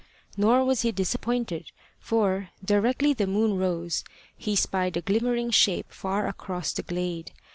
Nor 0.35 0.65
was 0.65 0.81
he 0.81 0.91
disappointed, 0.91 1.67
for, 1.99 2.49
directly 2.65 3.13
the 3.13 3.27
moon 3.27 3.55
rose, 3.59 4.03
he 4.35 4.55
spied 4.55 4.97
a 4.97 5.01
glimmering 5.01 5.51
shape 5.51 5.91
far 5.91 6.27
across 6.27 6.73
the 6.73 6.81
glade. 6.81 7.31